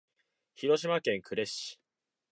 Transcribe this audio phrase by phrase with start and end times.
[0.55, 1.79] 広島県呉市